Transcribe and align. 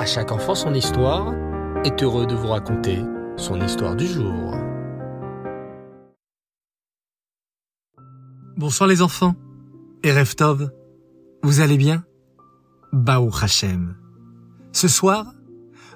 À 0.00 0.06
chaque 0.06 0.32
enfant 0.32 0.54
son 0.54 0.72
histoire 0.72 1.34
est 1.84 2.02
heureux 2.02 2.26
de 2.26 2.34
vous 2.34 2.46
raconter 2.46 3.00
son 3.36 3.60
histoire 3.60 3.94
du 3.94 4.06
jour. 4.06 4.54
Bonsoir 8.56 8.88
les 8.88 9.02
enfants. 9.02 9.34
Et 10.02 10.10
Reftov, 10.10 10.70
vous 11.42 11.60
allez 11.60 11.76
bien? 11.76 12.02
Bao 12.94 13.28
Hashem. 13.42 13.94
Ce 14.72 14.88
soir, 14.88 15.34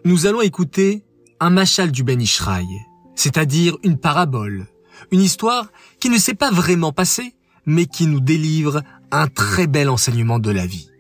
nous 0.05 0.27
allons 0.27 0.43
écouter 0.43 1.07
un 1.41 1.49
machal 1.49 1.91
du 1.91 2.05
Ben 2.05 2.21
Ishraï, 2.21 2.67
c'est-à-dire 3.15 3.79
une 3.85 3.97
parabole, 3.97 4.67
une 5.13 5.23
histoire 5.23 5.69
qui 5.99 6.11
ne 6.11 6.19
s'est 6.19 6.35
pas 6.35 6.51
vraiment 6.51 6.93
passée, 6.93 7.37
mais 7.65 7.87
qui 7.87 8.07
nous 8.07 8.21
délivre 8.21 8.83
un 9.11 9.29
très 9.29 9.67
bel 9.67 9.89
enseignement 9.89 10.41
de 10.41 10.51
la 10.51 10.67
vie. 10.67 10.91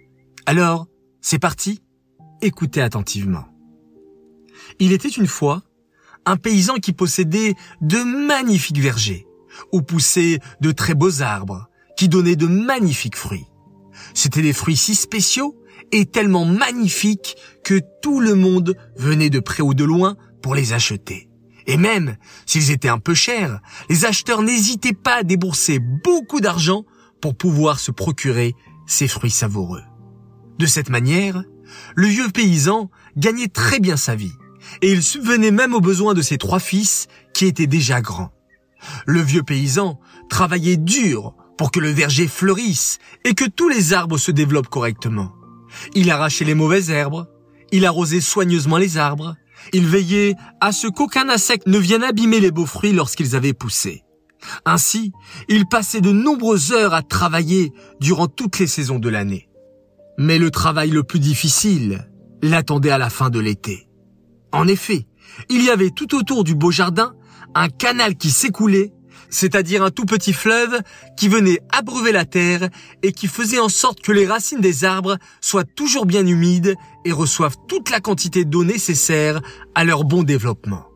Alors, 0.46 0.86
c'est 1.20 1.38
parti 1.38 1.83
Écoutez 2.44 2.82
attentivement. 2.82 3.46
Il 4.78 4.92
était 4.92 5.08
une 5.08 5.26
fois 5.26 5.62
un 6.26 6.36
paysan 6.36 6.74
qui 6.74 6.92
possédait 6.92 7.54
de 7.80 8.02
magnifiques 8.02 8.80
vergers, 8.80 9.26
où 9.72 9.80
poussaient 9.80 10.40
de 10.60 10.70
très 10.70 10.92
beaux 10.92 11.22
arbres, 11.22 11.70
qui 11.96 12.10
donnaient 12.10 12.36
de 12.36 12.46
magnifiques 12.46 13.16
fruits. 13.16 13.46
C'étaient 14.12 14.42
des 14.42 14.52
fruits 14.52 14.76
si 14.76 14.94
spéciaux 14.94 15.56
et 15.90 16.04
tellement 16.04 16.44
magnifiques 16.44 17.34
que 17.64 17.80
tout 18.02 18.20
le 18.20 18.34
monde 18.34 18.76
venait 18.94 19.30
de 19.30 19.40
près 19.40 19.62
ou 19.62 19.72
de 19.72 19.84
loin 19.84 20.18
pour 20.42 20.54
les 20.54 20.74
acheter. 20.74 21.30
Et 21.66 21.78
même 21.78 22.18
s'ils 22.44 22.70
étaient 22.70 22.88
un 22.90 22.98
peu 22.98 23.14
chers, 23.14 23.62
les 23.88 24.04
acheteurs 24.04 24.42
n'hésitaient 24.42 24.92
pas 24.92 25.20
à 25.20 25.22
débourser 25.22 25.78
beaucoup 25.78 26.42
d'argent 26.42 26.84
pour 27.22 27.34
pouvoir 27.34 27.80
se 27.80 27.90
procurer 27.90 28.52
ces 28.86 29.08
fruits 29.08 29.30
savoureux. 29.30 29.82
De 30.58 30.66
cette 30.66 30.90
manière, 30.90 31.42
le 31.94 32.06
vieux 32.06 32.28
paysan 32.28 32.90
gagnait 33.16 33.48
très 33.48 33.80
bien 33.80 33.96
sa 33.96 34.14
vie, 34.14 34.32
et 34.82 34.92
il 34.92 35.02
subvenait 35.02 35.50
même 35.50 35.74
aux 35.74 35.80
besoins 35.80 36.14
de 36.14 36.22
ses 36.22 36.38
trois 36.38 36.60
fils 36.60 37.06
qui 37.32 37.46
étaient 37.46 37.66
déjà 37.66 38.00
grands. 38.00 38.32
Le 39.06 39.20
vieux 39.20 39.42
paysan 39.42 39.98
travaillait 40.28 40.76
dur 40.76 41.34
pour 41.56 41.70
que 41.70 41.80
le 41.80 41.90
verger 41.90 42.28
fleurisse 42.28 42.98
et 43.24 43.34
que 43.34 43.44
tous 43.44 43.68
les 43.68 43.92
arbres 43.92 44.18
se 44.18 44.30
développent 44.30 44.68
correctement. 44.68 45.32
Il 45.94 46.10
arrachait 46.10 46.44
les 46.44 46.54
mauvaises 46.54 46.90
herbes, 46.90 47.26
il 47.72 47.86
arrosait 47.86 48.20
soigneusement 48.20 48.76
les 48.76 48.98
arbres, 48.98 49.36
il 49.72 49.86
veillait 49.86 50.34
à 50.60 50.72
ce 50.72 50.86
qu'aucun 50.86 51.28
insecte 51.28 51.66
ne 51.66 51.78
vienne 51.78 52.04
abîmer 52.04 52.40
les 52.40 52.50
beaux 52.50 52.66
fruits 52.66 52.92
lorsqu'ils 52.92 53.34
avaient 53.34 53.52
poussé. 53.52 54.02
Ainsi, 54.66 55.12
il 55.48 55.66
passait 55.66 56.02
de 56.02 56.12
nombreuses 56.12 56.72
heures 56.72 56.94
à 56.94 57.02
travailler 57.02 57.72
durant 58.00 58.26
toutes 58.26 58.58
les 58.58 58.66
saisons 58.66 58.98
de 58.98 59.08
l'année. 59.08 59.48
Mais 60.18 60.38
le 60.38 60.50
travail 60.50 60.90
le 60.90 61.02
plus 61.02 61.20
difficile 61.20 62.08
l'attendait 62.42 62.90
à 62.90 62.98
la 62.98 63.10
fin 63.10 63.30
de 63.30 63.40
l'été. 63.40 63.88
En 64.52 64.68
effet, 64.68 65.06
il 65.48 65.64
y 65.64 65.70
avait 65.70 65.90
tout 65.90 66.14
autour 66.14 66.44
du 66.44 66.54
beau 66.54 66.70
jardin 66.70 67.14
un 67.54 67.68
canal 67.68 68.16
qui 68.16 68.30
s'écoulait, 68.30 68.92
c'est-à-dire 69.30 69.82
un 69.82 69.90
tout 69.90 70.04
petit 70.04 70.32
fleuve 70.32 70.80
qui 71.16 71.28
venait 71.28 71.60
abreuver 71.72 72.12
la 72.12 72.24
terre 72.24 72.68
et 73.02 73.12
qui 73.12 73.26
faisait 73.26 73.58
en 73.58 73.68
sorte 73.68 74.00
que 74.00 74.12
les 74.12 74.26
racines 74.26 74.60
des 74.60 74.84
arbres 74.84 75.18
soient 75.40 75.64
toujours 75.64 76.06
bien 76.06 76.26
humides 76.26 76.74
et 77.04 77.12
reçoivent 77.12 77.56
toute 77.68 77.90
la 77.90 78.00
quantité 78.00 78.44
d'eau 78.44 78.64
nécessaire 78.64 79.40
à 79.74 79.84
leur 79.84 80.04
bon 80.04 80.22
développement. 80.22 80.86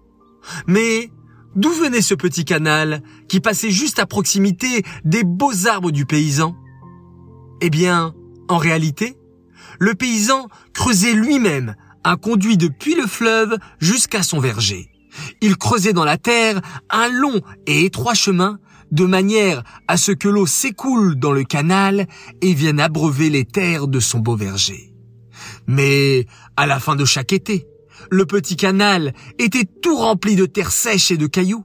Mais 0.66 1.10
d'où 1.56 1.70
venait 1.70 2.03
ce 2.03 2.14
petit 2.14 2.44
canal 2.44 3.03
qui 3.28 3.41
passait 3.41 3.70
juste 3.70 3.98
à 3.98 4.06
proximité 4.06 4.82
des 5.05 5.25
beaux 5.25 5.66
arbres 5.66 5.91
du 5.91 6.06
paysan? 6.06 6.56
Eh 7.60 7.70
bien, 7.70 8.14
en 8.48 8.56
réalité, 8.56 9.16
le 9.78 9.94
paysan 9.94 10.48
creusait 10.72 11.12
lui-même 11.12 11.77
un 12.04 12.16
conduit 12.16 12.56
depuis 12.56 12.94
le 12.94 13.06
fleuve 13.06 13.56
jusqu'à 13.78 14.22
son 14.22 14.41
verger. 14.41 14.91
Il 15.41 15.56
creusait 15.56 15.92
dans 15.92 16.04
la 16.04 16.16
terre 16.16 16.60
un 16.91 17.08
long 17.08 17.41
et 17.66 17.84
étroit 17.84 18.14
chemin 18.14 18.58
de 18.91 19.04
manière 19.04 19.62
à 19.86 19.97
ce 19.97 20.12
que 20.12 20.28
l'eau 20.28 20.47
s'écoule 20.47 21.16
dans 21.16 21.32
le 21.32 21.44
canal 21.44 22.06
et 22.41 22.54
vienne 22.54 22.81
abreuver 22.81 23.28
les 23.28 23.44
terres 23.44 23.88
de 23.88 24.00
son 24.00 24.19
beau 24.20 24.36
verger. 24.36 24.94
Mais 25.66 26.26
à 26.56 26.66
la 26.66 26.80
fin 26.80 26.97
de 26.97 27.04
chaque 27.04 27.32
été, 27.32 27.66
le 28.10 28.25
petit 28.25 28.56
canal 28.56 29.12
était 29.38 29.66
tout 29.82 29.97
rempli 29.97 30.36
de 30.36 30.47
terre 30.47 30.72
sèche 30.72 31.10
et 31.10 31.16
de 31.16 31.26
cailloux. 31.26 31.65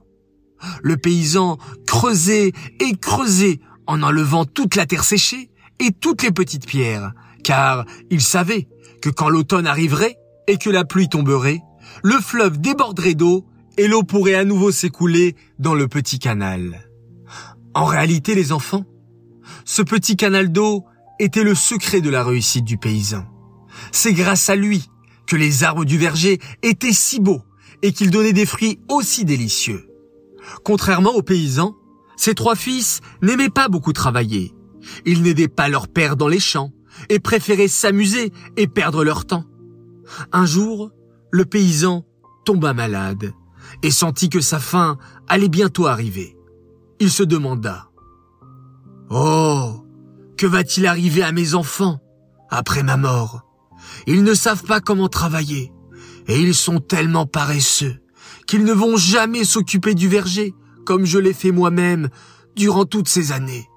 Le 0.82 0.96
paysan 0.96 1.58
creusait 1.86 2.52
et 2.80 2.96
creusait 2.96 3.60
en 3.86 4.02
enlevant 4.02 4.44
toute 4.44 4.76
la 4.76 4.86
terre 4.86 5.04
séchée 5.04 5.50
et 5.80 5.92
toutes 5.92 6.22
les 6.22 6.32
petites 6.32 6.66
pierres, 6.66 7.12
car 7.42 7.84
il 8.10 8.20
savait 8.20 8.68
que 9.00 9.10
quand 9.10 9.28
l'automne 9.28 9.66
arriverait 9.66 10.16
et 10.46 10.56
que 10.56 10.70
la 10.70 10.84
pluie 10.84 11.08
tomberait, 11.08 11.60
le 12.02 12.14
fleuve 12.14 12.58
déborderait 12.60 13.14
d'eau 13.14 13.46
et 13.76 13.88
l'eau 13.88 14.02
pourrait 14.02 14.34
à 14.34 14.44
nouveau 14.44 14.70
s'écouler 14.70 15.36
dans 15.58 15.74
le 15.74 15.88
petit 15.88 16.18
canal. 16.18 16.88
En 17.74 17.84
réalité, 17.84 18.34
les 18.34 18.52
enfants, 18.52 18.84
ce 19.64 19.82
petit 19.82 20.16
canal 20.16 20.52
d'eau 20.52 20.84
était 21.18 21.44
le 21.44 21.54
secret 21.54 22.00
de 22.00 22.10
la 22.10 22.24
réussite 22.24 22.64
du 22.64 22.78
paysan. 22.78 23.24
C'est 23.92 24.12
grâce 24.12 24.48
à 24.48 24.56
lui 24.56 24.88
que 25.26 25.36
les 25.36 25.64
arbres 25.64 25.84
du 25.84 25.98
verger 25.98 26.38
étaient 26.62 26.92
si 26.92 27.20
beaux 27.20 27.42
et 27.82 27.92
qu'ils 27.92 28.10
donnaient 28.10 28.32
des 28.32 28.46
fruits 28.46 28.78
aussi 28.88 29.24
délicieux. 29.24 29.88
Contrairement 30.64 31.12
aux 31.14 31.22
paysans, 31.22 31.74
ses 32.16 32.34
trois 32.34 32.56
fils 32.56 33.00
n'aimaient 33.22 33.50
pas 33.50 33.68
beaucoup 33.68 33.92
travailler 33.92 34.54
ils 35.04 35.22
n'aidaient 35.22 35.48
pas 35.48 35.68
leur 35.68 35.88
père 35.88 36.16
dans 36.16 36.28
les 36.28 36.40
champs 36.40 36.72
et 37.08 37.18
préféraient 37.18 37.68
s'amuser 37.68 38.32
et 38.56 38.66
perdre 38.66 39.04
leur 39.04 39.24
temps. 39.24 39.44
Un 40.32 40.46
jour, 40.46 40.90
le 41.30 41.44
paysan 41.44 42.04
tomba 42.44 42.74
malade 42.74 43.32
et 43.82 43.90
sentit 43.90 44.28
que 44.28 44.40
sa 44.40 44.58
fin 44.58 44.98
allait 45.28 45.48
bientôt 45.48 45.86
arriver. 45.86 46.36
Il 47.00 47.10
se 47.10 47.22
demanda 47.22 47.88
Oh, 49.10 49.84
que 50.36 50.46
va-t-il 50.46 50.86
arriver 50.86 51.22
à 51.22 51.32
mes 51.32 51.54
enfants 51.54 52.00
après 52.50 52.82
ma 52.82 52.96
mort? 52.96 53.42
Ils 54.06 54.24
ne 54.24 54.34
savent 54.34 54.64
pas 54.64 54.80
comment 54.80 55.08
travailler 55.08 55.72
et 56.26 56.40
ils 56.40 56.54
sont 56.54 56.80
tellement 56.80 57.26
paresseux 57.26 58.00
qu'ils 58.46 58.64
ne 58.64 58.72
vont 58.72 58.96
jamais 58.96 59.44
s'occuper 59.44 59.94
du 59.94 60.08
verger 60.08 60.54
comme 60.84 61.04
je 61.04 61.18
l'ai 61.18 61.32
fait 61.32 61.50
moi-même 61.50 62.08
durant 62.56 62.84
toutes 62.84 63.08
ces 63.08 63.32
années. 63.32 63.68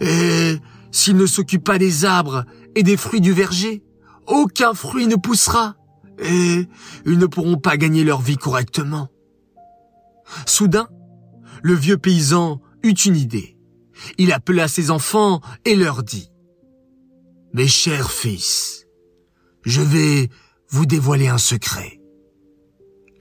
Et 0.00 0.56
s'ils 0.90 1.16
ne 1.16 1.26
s'occupent 1.26 1.64
pas 1.64 1.78
des 1.78 2.04
arbres 2.04 2.44
et 2.74 2.82
des 2.82 2.96
fruits 2.96 3.20
du 3.20 3.32
verger, 3.32 3.82
aucun 4.26 4.74
fruit 4.74 5.06
ne 5.06 5.16
poussera 5.16 5.76
et 6.18 6.68
ils 7.06 7.18
ne 7.18 7.26
pourront 7.26 7.56
pas 7.56 7.76
gagner 7.76 8.04
leur 8.04 8.20
vie 8.20 8.36
correctement. 8.36 9.08
Soudain, 10.46 10.88
le 11.62 11.74
vieux 11.74 11.96
paysan 11.96 12.60
eut 12.82 12.92
une 12.92 13.16
idée. 13.16 13.56
Il 14.18 14.32
appela 14.32 14.68
ses 14.68 14.90
enfants 14.90 15.40
et 15.64 15.74
leur 15.74 16.02
dit 16.02 16.30
«Mes 17.54 17.68
chers 17.68 18.10
fils, 18.10 18.86
je 19.64 19.80
vais 19.80 20.28
vous 20.68 20.86
dévoiler 20.86 21.28
un 21.28 21.38
secret.» 21.38 22.00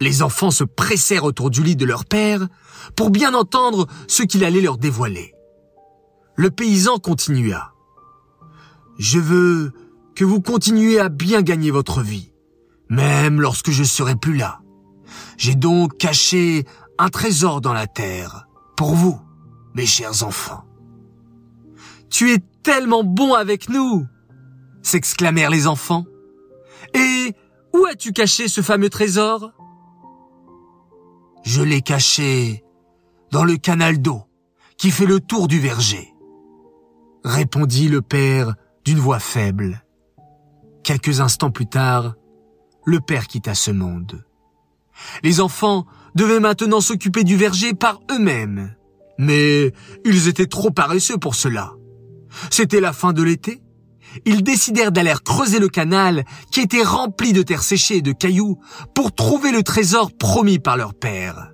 Les 0.02 0.22
enfants 0.22 0.52
se 0.52 0.64
pressèrent 0.64 1.26
autour 1.26 1.50
du 1.50 1.64
lit 1.64 1.76
de 1.76 1.86
leur 1.86 2.06
père 2.06 2.48
pour 2.96 3.10
bien 3.10 3.34
entendre 3.34 3.88
ce 4.08 4.24
qu'il 4.24 4.46
allait 4.46 4.62
leur 4.62 4.78
dévoiler. 4.78 5.34
Le 6.40 6.50
paysan 6.50 7.00
continua. 7.00 7.74
Je 8.98 9.20
veux 9.20 9.74
que 10.16 10.24
vous 10.24 10.40
continuiez 10.40 10.98
à 10.98 11.10
bien 11.10 11.42
gagner 11.42 11.70
votre 11.70 12.00
vie, 12.00 12.32
même 12.88 13.42
lorsque 13.42 13.72
je 13.72 13.84
serai 13.84 14.16
plus 14.16 14.38
là. 14.38 14.62
J'ai 15.36 15.56
donc 15.56 15.98
caché 15.98 16.64
un 16.98 17.10
trésor 17.10 17.60
dans 17.60 17.74
la 17.74 17.88
terre, 17.88 18.48
pour 18.78 18.96
vous, 18.96 19.20
mes 19.74 19.86
chers 19.86 20.24
enfants. 20.24 20.64
Tu 22.10 22.32
es 22.32 22.40
tellement 22.64 23.04
bon 23.04 23.34
avec 23.34 23.68
nous, 23.68 24.08
s'exclamèrent 24.82 25.50
les 25.50 25.68
enfants. 25.68 26.06
Et 26.94 27.34
où 27.74 27.86
as-tu 27.86 28.14
caché 28.14 28.48
ce 28.48 28.62
fameux 28.62 28.90
trésor? 28.90 29.52
Je 31.44 31.62
l'ai 31.62 31.82
caché 31.82 32.64
dans 33.30 33.44
le 33.44 33.58
canal 33.58 34.02
d'eau 34.02 34.22
qui 34.78 34.90
fait 34.90 35.06
le 35.06 35.20
tour 35.20 35.50
du 35.50 35.60
verger 35.60 36.14
répondit 37.24 37.88
le 37.88 38.02
père 38.02 38.56
d'une 38.86 39.00
voix 39.00 39.20
faible. 39.20 39.84
Quelques 40.84 41.20
instants 41.22 41.52
plus 41.52 41.68
tard, 41.68 42.16
le 42.86 43.00
père 43.00 43.28
quitta 43.28 43.54
ce 43.54 43.72
monde. 43.72 44.24
Les 45.24 45.42
enfants 45.42 45.86
devaient 46.16 46.40
maintenant 46.40 46.82
s'occuper 46.82 47.24
du 47.24 47.36
verger 47.36 47.74
par 47.74 48.00
eux-mêmes. 48.12 48.76
Mais 49.18 49.74
ils 50.06 50.28
étaient 50.28 50.48
trop 50.48 50.72
paresseux 50.72 51.18
pour 51.18 51.36
cela. 51.36 51.74
C'était 52.50 52.80
la 52.80 52.94
fin 52.94 53.14
de 53.14 53.22
l'été. 53.22 53.62
Ils 54.26 54.44
décidèrent 54.44 54.92
d'aller 54.92 55.14
creuser 55.24 55.60
le 55.60 55.68
canal 55.68 56.26
qui 56.52 56.62
était 56.62 56.84
rempli 56.84 57.34
de 57.34 57.44
terre 57.44 57.64
séchée 57.64 57.98
et 57.98 58.02
de 58.02 58.12
cailloux 58.12 58.60
pour 58.96 59.14
trouver 59.14 59.52
le 59.52 59.62
trésor 59.62 60.12
promis 60.18 60.58
par 60.58 60.78
leur 60.78 60.94
père. 60.94 61.52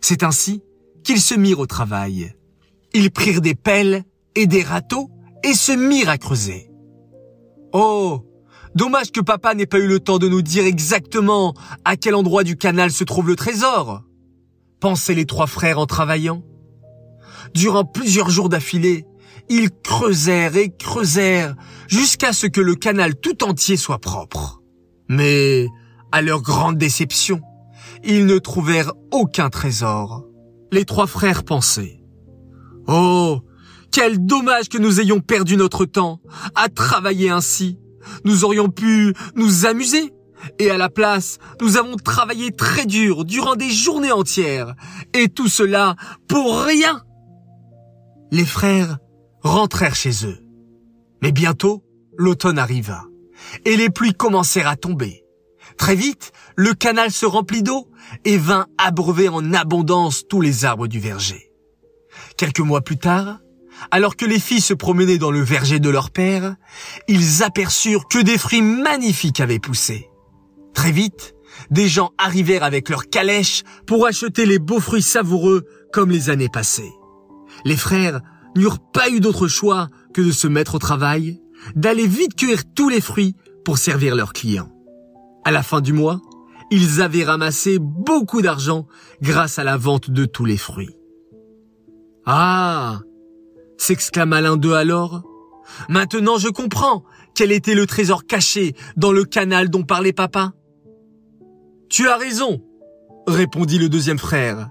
C'est 0.00 0.22
ainsi 0.22 0.62
qu'ils 1.04 1.20
se 1.20 1.34
mirent 1.34 1.58
au 1.58 1.66
travail. 1.66 2.34
Ils 2.94 3.10
prirent 3.10 3.40
des 3.40 3.54
pelles 3.54 4.04
et 4.34 4.46
des 4.46 4.62
râteaux 4.62 5.10
et 5.42 5.54
se 5.54 5.72
mirent 5.72 6.08
à 6.08 6.18
creuser. 6.18 6.70
Oh, 7.72 8.22
Dommage 8.74 9.12
que 9.12 9.20
papa 9.20 9.54
n'ait 9.54 9.66
pas 9.66 9.78
eu 9.78 9.86
le 9.86 10.00
temps 10.00 10.18
de 10.18 10.28
nous 10.28 10.40
dire 10.40 10.64
exactement 10.64 11.52
à 11.84 11.96
quel 11.96 12.14
endroit 12.14 12.42
du 12.42 12.56
canal 12.56 12.90
se 12.90 13.04
trouve 13.04 13.28
le 13.28 13.36
trésor. 13.36 14.02
Pensaient 14.80 15.14
les 15.14 15.26
trois 15.26 15.46
frères 15.46 15.78
en 15.78 15.86
travaillant. 15.86 16.42
Durant 17.54 17.84
plusieurs 17.84 18.30
jours 18.30 18.48
d'affilée, 18.48 19.04
ils 19.50 19.70
creusèrent 19.70 20.56
et 20.56 20.74
creusèrent 20.74 21.54
jusqu'à 21.86 22.32
ce 22.32 22.46
que 22.46 22.62
le 22.62 22.74
canal 22.74 23.14
tout 23.14 23.44
entier 23.44 23.76
soit 23.76 23.98
propre. 23.98 24.62
Mais, 25.08 25.66
à 26.10 26.22
leur 26.22 26.40
grande 26.40 26.78
déception, 26.78 27.42
ils 28.04 28.24
ne 28.24 28.38
trouvèrent 28.38 28.94
aucun 29.10 29.50
trésor. 29.50 30.24
Les 30.70 30.86
trois 30.86 31.06
frères 31.06 31.44
pensaient. 31.44 32.00
Oh, 32.88 33.40
quel 33.92 34.24
dommage 34.24 34.68
que 34.68 34.78
nous 34.78 35.00
ayons 35.00 35.20
perdu 35.20 35.56
notre 35.56 35.84
temps 35.84 36.20
à 36.54 36.68
travailler 36.68 37.30
ainsi. 37.30 37.78
Nous 38.24 38.44
aurions 38.44 38.68
pu 38.68 39.14
nous 39.36 39.66
amuser. 39.66 40.12
Et 40.58 40.70
à 40.70 40.76
la 40.76 40.88
place, 40.88 41.38
nous 41.60 41.76
avons 41.76 41.94
travaillé 41.94 42.50
très 42.50 42.84
dur 42.84 43.24
durant 43.24 43.54
des 43.54 43.70
journées 43.70 44.10
entières. 44.10 44.74
Et 45.14 45.28
tout 45.28 45.46
cela 45.46 45.94
pour 46.26 46.62
rien. 46.62 47.02
Les 48.32 48.44
frères 48.44 48.98
rentrèrent 49.42 49.94
chez 49.94 50.26
eux. 50.26 50.38
Mais 51.22 51.30
bientôt, 51.30 51.84
l'automne 52.16 52.58
arriva. 52.58 53.04
Et 53.64 53.76
les 53.76 53.90
pluies 53.90 54.14
commencèrent 54.14 54.68
à 54.68 54.76
tomber. 54.76 55.22
Très 55.76 55.94
vite, 55.94 56.32
le 56.56 56.74
canal 56.74 57.12
se 57.12 57.26
remplit 57.26 57.62
d'eau 57.62 57.88
et 58.24 58.36
vint 58.36 58.66
abreuver 58.78 59.28
en 59.28 59.52
abondance 59.52 60.26
tous 60.28 60.40
les 60.40 60.64
arbres 60.64 60.88
du 60.88 60.98
verger. 60.98 61.52
Quelques 62.36 62.60
mois 62.60 62.80
plus 62.80 62.98
tard, 62.98 63.41
alors 63.90 64.16
que 64.16 64.24
les 64.24 64.38
filles 64.38 64.60
se 64.60 64.74
promenaient 64.74 65.18
dans 65.18 65.30
le 65.30 65.40
verger 65.40 65.80
de 65.80 65.90
leur 65.90 66.10
père, 66.10 66.56
ils 67.08 67.42
aperçurent 67.42 68.08
que 68.08 68.22
des 68.22 68.38
fruits 68.38 68.62
magnifiques 68.62 69.40
avaient 69.40 69.58
poussé. 69.58 70.08
Très 70.74 70.92
vite, 70.92 71.34
des 71.70 71.88
gens 71.88 72.12
arrivèrent 72.18 72.64
avec 72.64 72.88
leurs 72.88 73.08
calèches 73.08 73.62
pour 73.86 74.06
acheter 74.06 74.46
les 74.46 74.58
beaux 74.58 74.80
fruits 74.80 75.02
savoureux 75.02 75.64
comme 75.92 76.10
les 76.10 76.30
années 76.30 76.48
passées. 76.48 76.92
Les 77.64 77.76
frères 77.76 78.20
n'eurent 78.56 78.80
pas 78.92 79.10
eu 79.10 79.20
d'autre 79.20 79.48
choix 79.48 79.88
que 80.14 80.22
de 80.22 80.32
se 80.32 80.48
mettre 80.48 80.76
au 80.76 80.78
travail, 80.78 81.40
d'aller 81.76 82.06
vite 82.06 82.34
cueillir 82.34 82.62
tous 82.74 82.88
les 82.88 83.00
fruits 83.00 83.36
pour 83.64 83.78
servir 83.78 84.14
leurs 84.14 84.32
clients. 84.32 84.70
À 85.44 85.50
la 85.50 85.62
fin 85.62 85.80
du 85.80 85.92
mois, 85.92 86.20
ils 86.70 87.02
avaient 87.02 87.24
ramassé 87.24 87.78
beaucoup 87.78 88.42
d'argent 88.42 88.86
grâce 89.20 89.58
à 89.58 89.64
la 89.64 89.76
vente 89.76 90.10
de 90.10 90.24
tous 90.24 90.44
les 90.44 90.56
fruits. 90.56 90.96
Ah 92.24 93.00
s'exclama 93.82 94.40
l'un 94.40 94.56
d'eux 94.56 94.74
alors. 94.74 95.22
Maintenant 95.88 96.38
je 96.38 96.48
comprends 96.48 97.02
quel 97.34 97.50
était 97.50 97.74
le 97.74 97.86
trésor 97.86 98.26
caché 98.26 98.76
dans 98.96 99.10
le 99.10 99.24
canal 99.24 99.70
dont 99.70 99.82
parlait 99.82 100.12
papa. 100.12 100.52
Tu 101.90 102.08
as 102.08 102.16
raison, 102.16 102.62
répondit 103.26 103.78
le 103.78 103.88
deuxième 103.88 104.18
frère. 104.18 104.68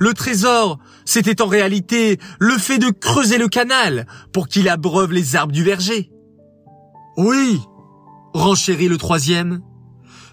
Le 0.00 0.12
trésor, 0.12 0.78
c'était 1.04 1.40
en 1.40 1.46
réalité 1.46 2.18
le 2.40 2.58
fait 2.58 2.78
de 2.78 2.90
creuser 2.90 3.38
le 3.38 3.48
canal 3.48 4.06
pour 4.32 4.48
qu'il 4.48 4.68
abreuve 4.68 5.12
les 5.12 5.36
arbres 5.36 5.52
du 5.52 5.62
verger. 5.62 6.10
Oui, 7.16 7.60
renchérit 8.34 8.88
le 8.88 8.98
troisième. 8.98 9.60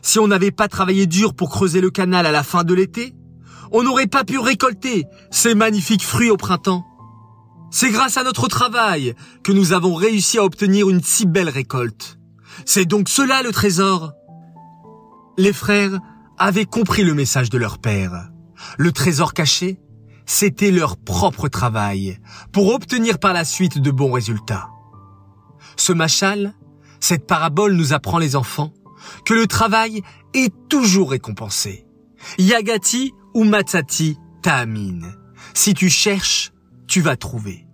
Si 0.02 0.18
on 0.18 0.28
n'avait 0.28 0.52
pas 0.52 0.68
travaillé 0.68 1.06
dur 1.06 1.36
pour 1.36 1.50
creuser 1.50 1.80
le 1.80 1.92
canal 1.92 2.26
à 2.26 2.32
la 2.32 2.44
fin 2.44 2.64
de 2.64 2.74
l'été, 2.74 3.14
on 3.72 3.84
n'aurait 3.84 4.08
pas 4.08 4.24
pu 4.24 4.40
récolter 4.40 5.06
ces 5.30 5.54
magnifiques 5.54 6.04
fruits 6.04 6.32
au 6.32 6.38
printemps. 6.38 6.89
C'est 7.72 7.92
grâce 7.92 8.18
à 8.18 8.24
notre 8.24 8.48
travail 8.48 9.16
que 9.44 9.52
nous 9.52 9.74
avons 9.74 9.94
réussi 9.94 10.38
à 10.40 10.44
obtenir 10.44 10.90
une 10.90 11.04
si 11.04 11.26
belle 11.26 11.50
récolte. 11.50 12.20
C'est 12.66 12.86
donc 12.86 13.10
cela 13.10 13.44
le 13.44 13.52
trésor. 13.52 14.14
Les 15.38 15.54
frères 15.54 16.00
avaient 16.38 16.66
compris 16.66 17.04
le 17.04 17.14
message 17.14 17.50
de 17.50 17.58
leur 17.58 17.78
père. 17.78 18.30
Le 18.78 18.92
trésor 18.92 19.34
caché, 19.34 19.80
c'était 20.26 20.72
leur 20.72 20.98
propre 20.98 21.48
travail 21.48 22.20
pour 22.52 22.74
obtenir 22.74 23.20
par 23.20 23.34
la 23.34 23.46
suite 23.46 23.80
de 23.80 23.92
bons 23.92 24.12
résultats. 24.12 24.70
Ce 25.76 25.94
machal, 25.94 26.56
cette 27.00 27.28
parabole 27.28 27.74
nous 27.74 27.94
apprend 27.94 28.18
les 28.18 28.36
enfants 28.36 28.74
que 29.26 29.34
le 29.34 29.48
travail 29.48 30.02
est 30.34 30.54
toujours 30.70 31.12
récompensé. 31.12 31.86
Yagati 32.38 33.14
ou 33.34 33.44
Matsati 33.44 34.18
ta'amin. 34.42 35.00
Si 35.54 35.74
tu 35.74 35.90
cherches, 35.90 36.52
tu 36.90 37.02
vas 37.02 37.16
trouver. 37.16 37.68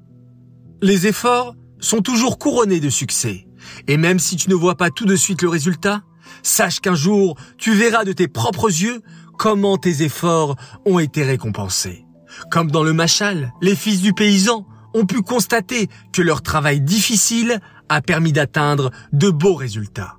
Les 0.81 1.07
efforts 1.07 1.55
sont 1.79 2.01
toujours 2.01 2.37
couronnés 2.37 2.79
de 2.79 2.89
succès. 2.89 3.47
Et 3.87 3.97
même 3.97 4.19
si 4.19 4.35
tu 4.35 4.49
ne 4.49 4.55
vois 4.55 4.75
pas 4.75 4.91
tout 4.91 5.05
de 5.05 5.15
suite 5.15 5.41
le 5.41 5.49
résultat, 5.49 6.03
sache 6.43 6.81
qu'un 6.81 6.95
jour, 6.95 7.37
tu 7.57 7.73
verras 7.73 8.03
de 8.03 8.11
tes 8.11 8.27
propres 8.27 8.69
yeux 8.69 9.01
comment 9.37 9.77
tes 9.77 10.03
efforts 10.03 10.55
ont 10.85 10.99
été 10.99 11.23
récompensés. 11.23 12.05
Comme 12.51 12.69
dans 12.69 12.83
le 12.83 12.93
Machal, 12.93 13.53
les 13.61 13.75
fils 13.75 14.01
du 14.01 14.13
paysan 14.13 14.67
ont 14.93 15.05
pu 15.05 15.21
constater 15.21 15.87
que 16.13 16.21
leur 16.21 16.41
travail 16.41 16.81
difficile 16.81 17.59
a 17.89 18.01
permis 18.01 18.33
d'atteindre 18.33 18.91
de 19.13 19.29
beaux 19.29 19.55
résultats. 19.55 20.17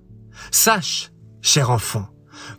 Sache, 0.50 1.12
cher 1.42 1.70
enfant, 1.70 2.08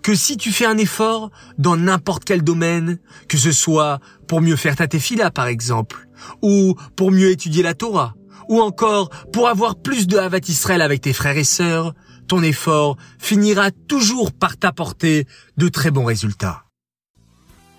que 0.01 0.15
si 0.15 0.37
tu 0.37 0.51
fais 0.51 0.65
un 0.65 0.77
effort 0.77 1.31
dans 1.57 1.77
n'importe 1.77 2.23
quel 2.25 2.43
domaine, 2.43 2.99
que 3.27 3.37
ce 3.37 3.51
soit 3.51 3.99
pour 4.27 4.41
mieux 4.41 4.55
faire 4.55 4.75
ta 4.75 4.87
tefila 4.87 5.31
par 5.31 5.47
exemple, 5.47 6.07
ou 6.41 6.75
pour 6.95 7.11
mieux 7.11 7.29
étudier 7.29 7.63
la 7.63 7.73
Torah, 7.73 8.15
ou 8.49 8.61
encore 8.61 9.09
pour 9.31 9.47
avoir 9.47 9.75
plus 9.75 10.07
de 10.07 10.17
Havat 10.17 10.39
Israël 10.47 10.81
avec 10.81 11.01
tes 11.01 11.13
frères 11.13 11.37
et 11.37 11.43
sœurs, 11.43 11.93
ton 12.27 12.43
effort 12.43 12.97
finira 13.19 13.71
toujours 13.71 14.31
par 14.31 14.57
t'apporter 14.57 15.25
de 15.57 15.69
très 15.69 15.91
bons 15.91 16.05
résultats. 16.05 16.63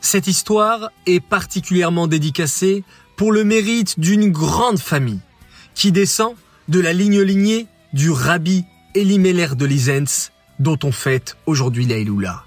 Cette 0.00 0.27
histoire 0.27 0.91
est 1.06 1.21
particulièrement 1.21 2.06
dédicacée 2.06 2.85
pour 3.17 3.33
le 3.33 3.45
mérite 3.45 3.99
d'une 3.99 4.31
grande 4.31 4.79
famille 4.79 5.21
qui 5.75 5.93
descend 5.93 6.35
de 6.69 6.81
la 6.81 6.93
ligne 6.93 7.21
lignée 7.21 7.67
du 7.93 8.11
rabbi 8.11 8.65
Elimelech 8.95 9.55
de 9.55 9.67
Lisens 9.67 10.31
dont 10.59 10.79
on 10.85 10.93
fête 10.93 11.37
aujourd'hui 11.47 11.87
l'Aïloula. 11.87 12.45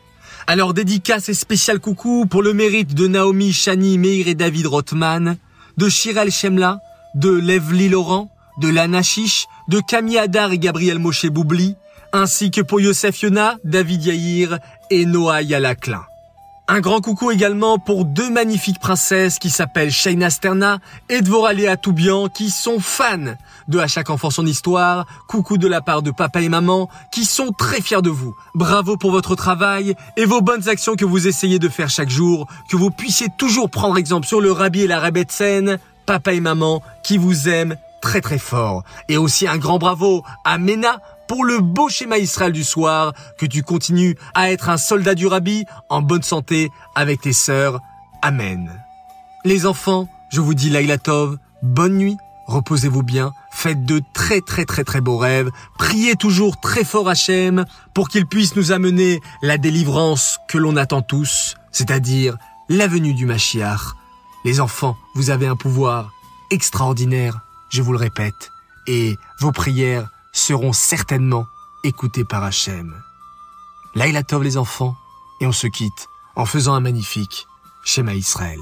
Alors 0.47 0.73
dédicace 0.73 1.29
et 1.29 1.33
spécial 1.33 1.79
coucou 1.79 2.25
pour 2.25 2.41
le 2.41 2.53
mérite 2.53 2.93
de 2.93 3.07
Naomi, 3.07 3.53
Shani, 3.53 3.97
Meir 3.97 4.27
et 4.27 4.35
David 4.35 4.67
Rothman, 4.67 5.37
de 5.77 5.89
Shirel 5.89 6.31
Shemla, 6.31 6.79
de 7.15 7.29
Levli 7.29 7.89
Laurent, 7.89 8.31
de 8.59 8.67
Lana 8.67 9.03
Chiche, 9.03 9.47
de 9.67 9.79
Camille 9.79 10.17
Hadar 10.17 10.51
et 10.51 10.59
Gabriel 10.59 10.99
Moshe 10.99 11.27
Boubli, 11.27 11.75
ainsi 12.13 12.51
que 12.51 12.61
pour 12.61 12.81
Yosef 12.81 13.21
Yona, 13.21 13.57
David 13.63 14.05
Yair 14.05 14.59
et 14.89 15.05
Noah 15.05 15.41
Yalakla. 15.41 16.10
Un 16.73 16.79
grand 16.79 17.01
coucou 17.01 17.31
également 17.31 17.79
pour 17.79 18.05
deux 18.05 18.29
magnifiques 18.29 18.79
princesses 18.79 19.39
qui 19.39 19.49
s'appellent 19.49 19.91
Shaina 19.91 20.29
Sterna 20.29 20.79
et 21.09 21.19
Dvoralea 21.19 21.75
Toubian 21.75 22.29
qui 22.29 22.49
sont 22.49 22.79
fans 22.79 23.35
de 23.67 23.77
À 23.77 23.87
chaque 23.87 24.09
enfant 24.09 24.29
son 24.29 24.45
histoire. 24.45 25.05
Coucou 25.27 25.57
de 25.57 25.67
la 25.67 25.81
part 25.81 26.01
de 26.01 26.11
papa 26.11 26.41
et 26.41 26.47
maman 26.47 26.87
qui 27.11 27.25
sont 27.25 27.51
très 27.51 27.81
fiers 27.81 28.01
de 28.01 28.09
vous. 28.09 28.37
Bravo 28.55 28.95
pour 28.95 29.11
votre 29.11 29.35
travail 29.35 29.95
et 30.15 30.23
vos 30.23 30.39
bonnes 30.39 30.69
actions 30.69 30.95
que 30.95 31.03
vous 31.03 31.27
essayez 31.27 31.59
de 31.59 31.67
faire 31.67 31.89
chaque 31.89 32.09
jour. 32.09 32.47
Que 32.69 32.77
vous 32.77 32.89
puissiez 32.89 33.27
toujours 33.37 33.69
prendre 33.69 33.97
exemple 33.97 34.25
sur 34.25 34.39
le 34.39 34.53
Rabbi 34.53 34.83
et 34.83 34.87
la 34.87 35.01
Rebetsen. 35.01 35.77
Papa 36.05 36.31
et 36.31 36.39
maman 36.39 36.81
qui 37.03 37.17
vous 37.17 37.49
aiment 37.49 37.75
très 38.01 38.21
très 38.21 38.39
fort. 38.39 38.83
Et 39.09 39.17
aussi 39.17 39.45
un 39.45 39.57
grand 39.57 39.77
bravo 39.77 40.23
à 40.45 40.57
Mena 40.57 41.01
pour 41.31 41.45
le 41.45 41.59
beau 41.59 41.87
schéma 41.87 42.17
Israël 42.17 42.51
du 42.51 42.65
soir, 42.65 43.13
que 43.37 43.45
tu 43.45 43.63
continues 43.63 44.17
à 44.33 44.51
être 44.51 44.67
un 44.67 44.75
soldat 44.75 45.15
du 45.15 45.27
Rabbi 45.27 45.63
en 45.87 46.01
bonne 46.01 46.23
santé 46.23 46.69
avec 46.93 47.21
tes 47.21 47.31
sœurs. 47.31 47.79
Amen. 48.21 48.69
Les 49.45 49.65
enfants, 49.65 50.09
je 50.29 50.41
vous 50.41 50.53
dis 50.53 50.69
Laïlatov, 50.69 51.37
bonne 51.63 51.95
nuit, 51.95 52.17
reposez-vous 52.47 53.01
bien, 53.01 53.31
faites 53.49 53.85
de 53.85 54.01
très 54.13 54.41
très 54.41 54.65
très 54.65 54.83
très 54.83 54.99
beaux 54.99 55.15
rêves, 55.15 55.49
priez 55.77 56.17
toujours 56.17 56.59
très 56.59 56.83
fort 56.83 57.07
Hachem 57.07 57.63
pour 57.93 58.09
qu'il 58.09 58.25
puisse 58.25 58.57
nous 58.57 58.73
amener 58.73 59.21
la 59.41 59.57
délivrance 59.57 60.37
que 60.49 60.57
l'on 60.57 60.75
attend 60.75 61.01
tous, 61.01 61.55
c'est-à-dire 61.71 62.35
la 62.67 62.87
venue 62.87 63.13
du 63.13 63.25
Mashiach. 63.25 63.93
Les 64.43 64.59
enfants, 64.59 64.97
vous 65.15 65.29
avez 65.29 65.47
un 65.47 65.55
pouvoir 65.55 66.11
extraordinaire, 66.49 67.39
je 67.69 67.81
vous 67.81 67.93
le 67.93 67.99
répète, 67.99 68.51
et 68.85 69.15
vos 69.39 69.53
prières 69.53 70.09
seront 70.31 70.73
certainement 70.73 71.47
écoutés 71.83 72.23
par 72.23 72.43
Hachem. 72.43 73.01
Laïla 73.95 74.23
Tov 74.23 74.43
les 74.43 74.57
enfants, 74.57 74.95
et 75.41 75.47
on 75.47 75.51
se 75.51 75.67
quitte 75.67 76.07
en 76.35 76.45
faisant 76.45 76.73
un 76.73 76.79
magnifique 76.79 77.47
schéma 77.83 78.13
Israël. 78.13 78.59